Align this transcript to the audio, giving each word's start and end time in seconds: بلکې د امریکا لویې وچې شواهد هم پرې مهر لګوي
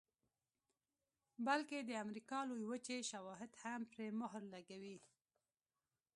بلکې 1.45 1.77
د 1.81 1.91
امریکا 2.03 2.39
لویې 2.49 2.67
وچې 2.71 2.97
شواهد 3.11 3.51
هم 3.61 3.81
پرې 3.91 4.07
مهر 4.21 4.41
لګوي 4.53 4.97